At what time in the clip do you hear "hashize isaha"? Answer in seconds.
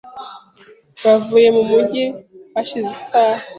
2.53-3.41